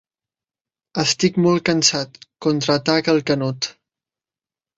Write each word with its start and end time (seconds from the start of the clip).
Estic 1.03 1.37
molt 1.47 1.63
cansat, 1.71 2.17
contraataca 2.47 3.15
el 3.15 3.23
Canut. 3.29 3.71